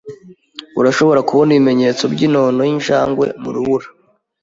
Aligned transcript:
Urashobora 0.79 1.25
kubona 1.29 1.49
ibimenyetso 1.53 2.03
byinono 2.13 2.61
yinjangwe 2.69 3.25
mu 3.41 3.49
rubura. 3.55 3.87